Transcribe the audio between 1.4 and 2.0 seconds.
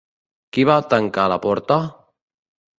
porta?